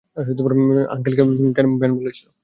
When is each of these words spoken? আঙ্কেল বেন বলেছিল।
আঙ্কেল 0.93 1.13
বেন 1.79 1.91
বলেছিল। 1.99 2.27